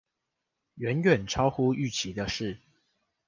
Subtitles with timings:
[0.79, 2.57] 遠遠超乎預期的事